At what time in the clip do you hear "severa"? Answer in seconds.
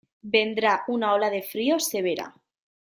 1.91-2.31